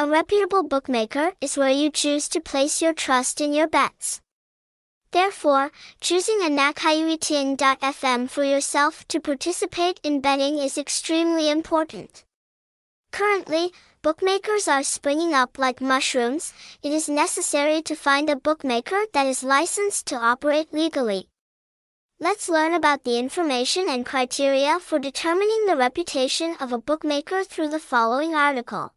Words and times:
A 0.00 0.06
reputable 0.06 0.62
bookmaker 0.62 1.32
is 1.40 1.56
where 1.56 1.70
you 1.70 1.90
choose 1.90 2.28
to 2.28 2.40
place 2.40 2.80
your 2.80 2.92
trust 2.92 3.40
in 3.40 3.52
your 3.52 3.66
bets. 3.66 4.20
Therefore, 5.10 5.72
choosing 6.00 6.40
a 6.40 6.48
nhacaiuytin.fm 6.48 8.30
for 8.30 8.44
yourself 8.44 9.08
to 9.08 9.18
participate 9.18 9.98
in 10.04 10.20
betting 10.20 10.58
is 10.58 10.78
extremely 10.78 11.50
important. 11.50 12.22
Currently, 13.10 13.72
bookmakers 14.00 14.68
are 14.68 14.84
springing 14.84 15.34
up 15.34 15.58
like 15.58 15.80
mushrooms. 15.80 16.54
It 16.80 16.92
is 16.92 17.08
necessary 17.08 17.82
to 17.82 17.96
find 17.96 18.30
a 18.30 18.36
bookmaker 18.36 19.00
that 19.12 19.26
is 19.26 19.42
licensed 19.42 20.06
to 20.06 20.16
operate 20.16 20.72
legally. 20.72 21.26
Let's 22.20 22.48
learn 22.48 22.72
about 22.72 23.02
the 23.02 23.18
information 23.18 23.88
and 23.88 24.06
criteria 24.06 24.78
for 24.78 25.00
determining 25.00 25.66
the 25.66 25.76
reputation 25.76 26.54
of 26.60 26.72
a 26.72 26.78
bookmaker 26.78 27.42
through 27.42 27.70
the 27.70 27.80
following 27.80 28.36
article. 28.36 28.92